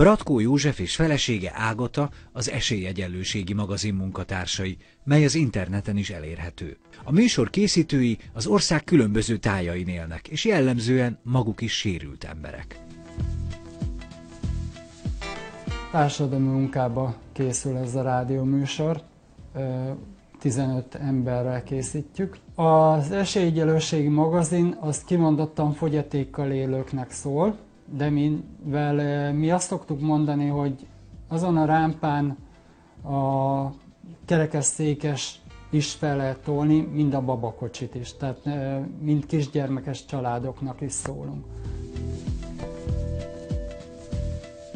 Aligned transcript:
Bratkó 0.00 0.40
József 0.40 0.78
és 0.78 0.94
felesége 0.94 1.52
Ágota 1.54 2.10
az 2.32 2.50
Esélyegyenlőségi 2.50 3.52
magazin 3.52 3.94
munkatársai, 3.94 4.76
mely 5.04 5.24
az 5.24 5.34
interneten 5.34 5.96
is 5.96 6.10
elérhető. 6.10 6.76
A 7.04 7.12
műsor 7.12 7.50
készítői 7.50 8.18
az 8.32 8.46
ország 8.46 8.84
különböző 8.84 9.36
tájain 9.36 9.88
élnek, 9.88 10.28
és 10.28 10.44
jellemzően 10.44 11.18
maguk 11.22 11.60
is 11.60 11.72
sérült 11.72 12.24
emberek. 12.24 12.80
Társadalmi 15.90 16.48
munkába 16.48 17.14
készül 17.32 17.76
ez 17.76 17.94
a 17.94 18.02
rádióműsor. 18.02 19.02
15 20.38 20.94
emberrel 20.94 21.62
készítjük. 21.62 22.36
Az 22.54 23.10
Esélyegyelőségi 23.10 24.08
magazin 24.08 24.76
az 24.80 25.04
kimondottan 25.04 25.72
fogyatékkal 25.72 26.50
élőknek 26.50 27.10
szól, 27.10 27.56
de 27.92 28.10
mivel 28.10 29.32
mi 29.32 29.50
azt 29.50 29.68
szoktuk 29.68 30.00
mondani, 30.00 30.46
hogy 30.46 30.86
azon 31.28 31.56
a 31.56 31.64
rámpán 31.64 32.36
a 33.02 33.70
kerekesszékes 34.24 35.40
is 35.70 35.92
fel 35.92 36.16
lehet 36.16 36.38
tolni, 36.38 36.80
mind 36.80 37.14
a 37.14 37.20
babakocsit 37.20 37.94
is. 37.94 38.16
Tehát 38.16 38.48
mind 39.00 39.26
kisgyermekes 39.26 40.04
családoknak 40.04 40.80
is 40.80 40.92
szólunk. 40.92 41.44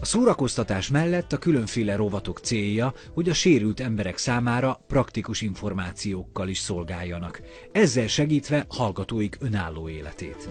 A 0.00 0.04
szórakoztatás 0.04 0.88
mellett 0.88 1.32
a 1.32 1.38
különféle 1.38 1.96
rovatok 1.96 2.38
célja, 2.38 2.92
hogy 3.14 3.28
a 3.28 3.34
sérült 3.34 3.80
emberek 3.80 4.16
számára 4.16 4.80
praktikus 4.86 5.40
információkkal 5.40 6.48
is 6.48 6.58
szolgáljanak, 6.58 7.42
ezzel 7.72 8.06
segítve 8.06 8.64
hallgatóik 8.68 9.36
önálló 9.40 9.88
életét. 9.88 10.48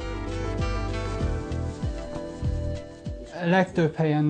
Legtöbb 3.45 3.95
helyen 3.95 4.27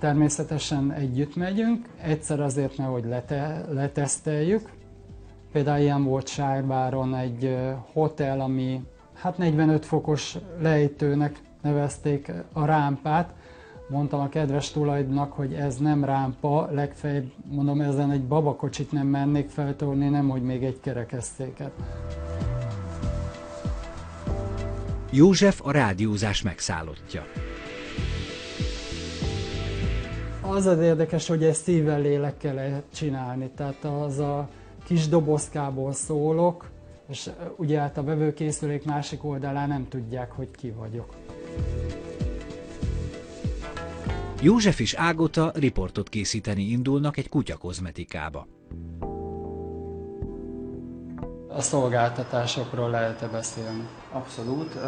természetesen 0.00 0.92
együtt 0.92 1.36
megyünk, 1.36 1.86
egyszer 2.02 2.40
azért, 2.40 2.76
mert 2.76 2.90
hogy 2.90 3.04
lete, 3.04 3.64
leteszteljük. 3.70 4.70
Például 5.52 5.80
ilyen 5.80 6.04
volt 6.04 6.28
Sárváron 6.28 7.14
egy 7.14 7.56
hotel, 7.92 8.40
ami 8.40 8.82
hát 9.14 9.38
45 9.38 9.86
fokos 9.86 10.36
lejtőnek 10.60 11.40
nevezték 11.62 12.32
a 12.52 12.64
rámpát, 12.64 13.34
mondtam 13.88 14.20
a 14.20 14.28
kedves 14.28 14.70
tulajdnak, 14.70 15.32
hogy 15.32 15.52
ez 15.52 15.76
nem 15.76 16.04
rámpa, 16.04 16.68
legfeljebb 16.70 17.32
mondom, 17.44 17.80
ezen 17.80 18.10
egy 18.10 18.24
babakocsit 18.24 18.92
nem 18.92 19.06
mennék 19.06 19.48
feltolni, 19.48 20.08
nem, 20.08 20.28
hogy 20.28 20.42
még 20.42 20.64
egy 20.64 20.80
kerekesztéket. 20.80 21.72
József 25.10 25.60
a 25.64 25.70
rádiózás 25.70 26.42
megszállottja. 26.42 27.24
Az 30.52 30.66
az 30.66 30.78
érdekes, 30.78 31.26
hogy 31.26 31.44
ezt 31.44 31.62
szívvel, 31.62 32.00
lélekkel 32.00 32.82
csinálni. 32.94 33.50
Tehát 33.56 33.84
az 33.84 34.18
a 34.18 34.48
kis 34.84 35.08
dobozkából 35.08 35.92
szólok, 35.92 36.70
és 37.08 37.30
ugye 37.56 37.78
hát 37.78 37.96
a 37.96 38.02
vevőkészülék 38.02 38.84
másik 38.84 39.24
oldalán 39.24 39.68
nem 39.68 39.88
tudják, 39.88 40.32
hogy 40.32 40.50
ki 40.50 40.70
vagyok. 40.70 41.14
József 44.40 44.80
és 44.80 44.94
Ágota 44.94 45.52
riportot 45.54 46.08
készíteni 46.08 46.62
indulnak 46.62 47.16
egy 47.16 47.28
kutyakozmetikába. 47.28 48.46
A 51.48 51.60
szolgáltatásokról 51.60 52.90
lehet-e 52.90 53.26
beszélni? 53.26 53.88
Abszolút. 54.10 54.78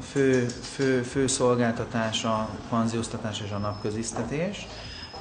Fő, 0.00 0.46
fő, 0.46 1.02
fő 1.02 1.26
szolgáltatás 1.26 2.24
a 2.24 2.48
panzióztatás 2.68 3.40
és 3.40 3.50
a 3.50 3.58
napköziztetés, 3.58 4.66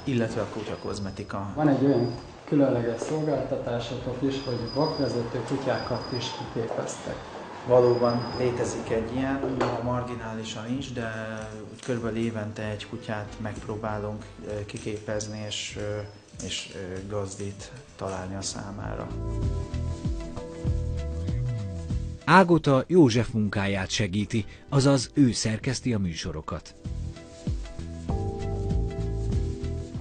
illetve 0.03 0.41
a 0.41 0.45
kutyakozmetika. 0.45 1.51
Van 1.55 1.67
egy 1.67 1.85
olyan 1.85 2.15
különleges 2.45 3.01
szolgáltatásotok 3.01 4.17
is, 4.21 4.35
hogy 4.45 4.59
vakvezető 4.75 5.43
kutyákat 5.47 6.05
is 6.17 6.25
kiképeztek. 6.37 7.15
Valóban 7.67 8.33
létezik 8.37 8.89
egy 8.89 9.15
ilyen, 9.15 9.39
marginálisan 9.83 10.77
is, 10.77 10.91
de 10.91 11.11
körülbelül 11.83 12.17
évente 12.17 12.63
egy 12.63 12.87
kutyát 12.89 13.35
megpróbálunk 13.41 14.25
kiképezni 14.65 15.43
és, 15.47 15.79
és 16.43 16.73
gazdít 17.09 17.71
találni 17.95 18.35
a 18.35 18.41
számára. 18.41 19.07
Ágota 22.25 22.83
József 22.87 23.29
munkáját 23.29 23.89
segíti, 23.89 24.45
azaz 24.69 25.09
ő 25.13 25.31
szerkeszti 25.31 25.93
a 25.93 25.99
műsorokat. 25.99 26.75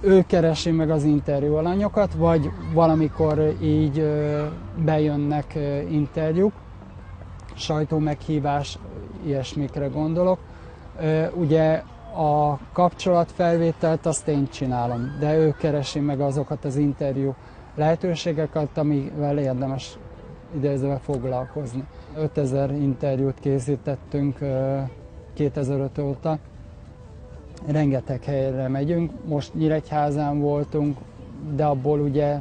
Ő 0.03 0.23
keresi 0.27 0.71
meg 0.71 0.89
az 0.89 1.03
interjú 1.03 1.55
alanyokat, 1.55 2.13
vagy 2.13 2.49
valamikor 2.73 3.55
így 3.61 4.07
bejönnek 4.85 5.57
interjúk, 5.89 6.53
sajtó 7.53 7.97
meghívás, 7.97 8.77
ilyesmikre 9.25 9.87
gondolok. 9.87 10.39
Ugye 11.33 11.83
a 12.15 12.57
kapcsolatfelvételt 12.73 14.05
azt 14.05 14.27
én 14.27 14.47
csinálom, 14.49 15.17
de 15.19 15.37
ő 15.37 15.55
keresi 15.59 15.99
meg 15.99 16.21
azokat 16.21 16.65
az 16.65 16.75
interjú 16.75 17.35
lehetőségeket, 17.75 18.77
amivel 18.77 19.37
érdemes 19.37 19.97
idézővel 20.55 20.99
foglalkozni. 20.99 21.83
5000 22.17 22.71
interjút 22.71 23.39
készítettünk 23.39 24.37
2005 25.33 25.97
óta, 25.97 26.37
rengeteg 27.67 28.23
helyre 28.23 28.67
megyünk, 28.67 29.11
most 29.25 29.53
Nyíregyházán 29.53 30.39
voltunk, 30.39 30.97
de 31.55 31.65
abból 31.65 31.99
ugye 31.99 32.37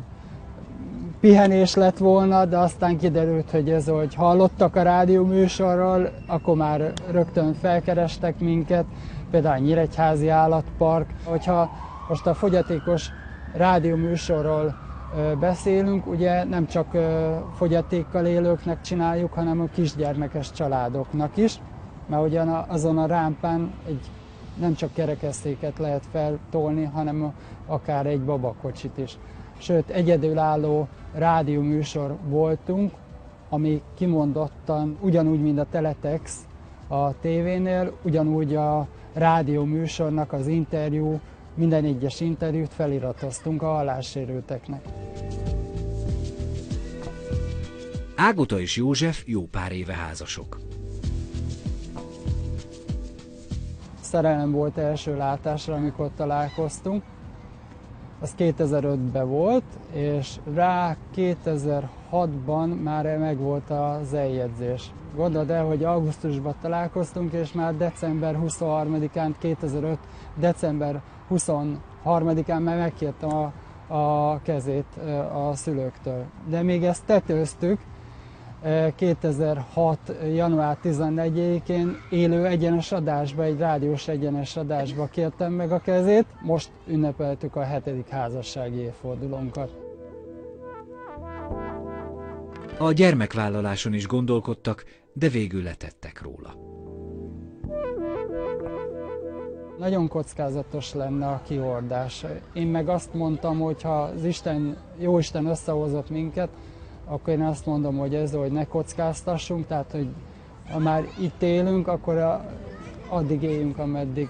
pihenés 1.20 1.74
lett 1.74 1.98
volna, 1.98 2.44
de 2.44 2.58
aztán 2.58 2.98
kiderült, 2.98 3.50
hogy 3.50 3.70
ez, 3.70 3.88
hogy 3.88 4.14
hallottak 4.14 4.76
a 4.76 4.82
rádió 4.82 5.24
műsorról, 5.24 6.10
akkor 6.26 6.56
már 6.56 6.92
rögtön 7.10 7.54
felkerestek 7.54 8.38
minket, 8.38 8.84
például 9.30 9.54
a 9.56 9.64
Nyíregyházi 9.64 10.28
Állatpark. 10.28 11.06
Hogyha 11.24 11.70
most 12.08 12.26
a 12.26 12.34
fogyatékos 12.34 13.10
rádió 13.54 13.96
műsorról 13.96 14.74
beszélünk, 15.40 16.06
ugye 16.06 16.44
nem 16.44 16.66
csak 16.66 16.86
fogyatékkal 17.56 18.26
élőknek 18.26 18.80
csináljuk, 18.80 19.32
hanem 19.32 19.60
a 19.60 19.68
kisgyermekes 19.74 20.52
családoknak 20.52 21.36
is, 21.36 21.60
mert 22.06 22.22
ugyan 22.22 22.48
azon 22.48 22.98
a 22.98 23.06
rámpán 23.06 23.72
egy 23.86 24.10
nem 24.58 24.74
csak 24.74 24.92
kerekesztéket 24.92 25.78
lehet 25.78 26.06
feltolni, 26.10 26.84
hanem 26.84 27.34
akár 27.66 28.06
egy 28.06 28.20
babakocsit 28.20 28.98
is 28.98 29.18
sőt 29.60 29.90
egyedülálló 29.90 30.88
rádióműsor 31.12 32.16
voltunk, 32.24 32.92
ami 33.48 33.82
kimondottan 33.94 34.98
ugyanúgy, 35.00 35.40
mint 35.40 35.58
a 35.58 35.66
Teletex 35.70 36.38
a 36.88 37.20
tévénél, 37.20 37.96
ugyanúgy 38.02 38.54
a 38.54 38.88
rádió 39.12 39.64
műsornak 39.64 40.32
az 40.32 40.46
interjú, 40.46 41.20
minden 41.54 41.84
egyes 41.84 42.20
interjút 42.20 42.72
feliratoztunk 42.72 43.62
a 43.62 43.66
hallássérülteknek. 43.66 44.84
Ágota 48.16 48.60
és 48.60 48.76
József 48.76 49.22
jó 49.26 49.46
pár 49.46 49.72
éve 49.72 49.94
házasok. 49.94 50.58
Szerelem 54.10 54.50
volt 54.52 54.78
első 54.78 55.16
látásra, 55.16 55.74
amikor 55.74 56.10
találkoztunk 56.16 57.02
az 58.20 58.34
2005-ben 58.38 59.28
volt, 59.28 59.64
és 59.92 60.38
rá 60.54 60.96
2006-ban 61.16 62.82
már 62.82 63.18
megvolt 63.18 63.70
az 63.70 64.14
eljegyzés. 64.14 64.90
Gondold 65.16 65.50
el, 65.50 65.64
hogy 65.64 65.84
augusztusban 65.84 66.54
találkoztunk, 66.60 67.32
és 67.32 67.52
már 67.52 67.76
december 67.76 68.38
23-án, 68.46 69.34
2005. 69.38 69.98
december 70.34 71.00
23-án 71.30 72.62
már 72.62 72.78
megkértem 72.78 73.30
a, 73.34 73.52
a 73.94 74.40
kezét 74.42 74.96
a 75.32 75.54
szülőktől. 75.54 76.24
De 76.48 76.62
még 76.62 76.84
ezt 76.84 77.04
tetőztük, 77.04 77.80
2006. 78.96 79.98
január 80.34 80.78
14-én 80.82 81.96
élő 82.10 82.46
egyenes 82.46 82.92
adásba, 82.92 83.42
egy 83.42 83.58
rádiós 83.58 84.08
egyenes 84.08 84.56
adásba 84.56 85.06
kértem 85.06 85.52
meg 85.52 85.72
a 85.72 85.78
kezét. 85.78 86.26
Most 86.42 86.70
ünnepeltük 86.86 87.56
a 87.56 87.62
hetedik 87.62 88.08
házassági 88.08 88.78
évfordulónkat. 88.78 89.70
A 92.78 92.92
gyermekvállaláson 92.92 93.94
is 93.94 94.06
gondolkodtak, 94.06 94.84
de 95.12 95.28
végül 95.28 95.62
letettek 95.62 96.22
róla. 96.22 96.54
Nagyon 99.78 100.08
kockázatos 100.08 100.94
lenne 100.94 101.26
a 101.26 101.42
kihordás. 101.46 102.24
Én 102.52 102.66
meg 102.66 102.88
azt 102.88 103.14
mondtam, 103.14 103.58
hogy 103.60 103.82
ha 103.82 104.02
az 104.02 104.24
Isten, 104.24 104.76
jó 104.98 105.18
Isten 105.18 105.46
összehozott 105.46 106.10
minket, 106.10 106.48
akkor 107.10 107.32
én 107.32 107.42
azt 107.42 107.66
mondom, 107.66 107.96
hogy 107.96 108.14
ez, 108.14 108.32
hogy 108.32 108.52
ne 108.52 108.64
kockáztassunk, 108.64 109.66
tehát 109.66 109.90
hogy 109.90 110.08
ha 110.72 110.78
már 110.78 111.04
itt 111.20 111.42
élünk, 111.42 111.88
akkor 111.88 112.16
a, 112.16 112.44
addig 113.08 113.42
éljünk, 113.42 113.78
ameddig 113.78 114.28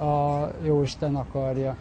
a 0.00 0.48
Jóisten 0.64 1.14
akarja. 1.14 1.76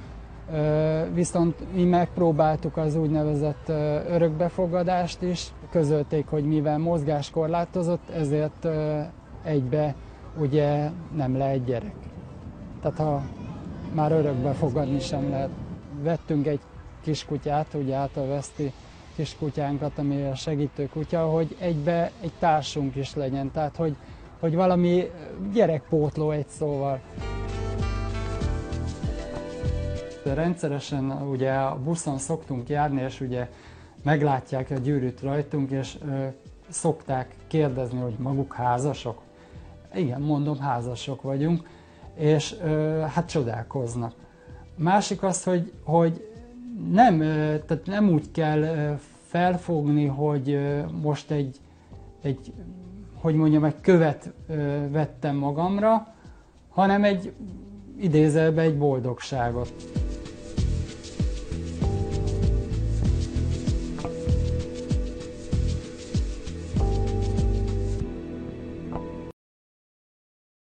Viszont 1.13 1.73
mi 1.73 1.83
megpróbáltuk 1.83 2.77
az 2.77 2.95
úgynevezett 2.95 3.69
örökbefogadást 4.07 5.21
is, 5.21 5.47
közölték, 5.69 6.27
hogy 6.27 6.45
mivel 6.45 6.77
mozgáskorlátozott, 6.77 8.09
ezért 8.09 8.67
egybe 9.43 9.95
ugye 10.39 10.89
nem 11.15 11.37
lehet 11.37 11.65
gyerek. 11.65 11.95
Tehát 12.81 12.97
ha 12.97 13.21
már 13.93 14.11
örökbe 14.11 14.51
fogadni 14.51 14.99
sem 14.99 15.29
lehet. 15.29 15.49
Vettünk 16.03 16.47
egy 16.47 16.59
kiskutyát, 17.01 17.73
ugye 17.73 17.97
veszti 18.13 18.73
kiskutyánkat, 19.15 19.97
ami 19.97 20.21
a 20.21 20.35
segítő 20.35 20.85
kutya, 20.85 21.25
hogy 21.25 21.55
egybe 21.59 22.11
egy 22.21 22.31
társunk 22.39 22.95
is 22.95 23.15
legyen, 23.15 23.51
tehát 23.51 23.75
hogy, 23.75 23.95
hogy 24.39 24.55
valami 24.55 25.11
gyerekpótló 25.53 26.31
egy 26.31 26.47
szóval. 26.47 26.99
Rendszeresen 30.23 31.11
ugye 31.11 31.51
a 31.51 31.79
buszon 31.83 32.17
szoktunk 32.17 32.69
járni, 32.69 33.01
és 33.01 33.21
ugye 33.21 33.49
meglátják 34.03 34.69
a 34.69 34.75
gyűrűt 34.75 35.21
rajtunk, 35.21 35.71
és 35.71 35.97
ö, 36.05 36.25
szokták 36.69 37.35
kérdezni, 37.47 37.99
hogy 37.99 38.15
maguk 38.17 38.53
házasok. 38.53 39.21
Igen, 39.93 40.21
mondom, 40.21 40.59
házasok 40.59 41.21
vagyunk, 41.21 41.67
és 42.15 42.55
ö, 42.63 43.03
hát 43.13 43.29
csodálkoznak. 43.29 44.13
Másik 44.75 45.23
az, 45.23 45.43
hogy, 45.43 45.71
hogy 45.83 46.30
nem, 46.91 47.17
tehát 47.65 47.81
nem 47.85 48.09
úgy 48.09 48.31
kell 48.31 48.95
felfogni, 49.27 50.05
hogy 50.05 50.59
most 51.01 51.31
egy, 51.31 51.59
egy 52.21 52.53
hogy 53.13 53.35
mondjam, 53.35 53.63
egy 53.63 53.81
követ 53.81 54.33
vettem 54.91 55.35
magamra, 55.35 56.13
hanem 56.69 57.03
egy 57.03 57.33
idézelbe 57.99 58.61
egy 58.61 58.77
boldogságot. 58.77 59.73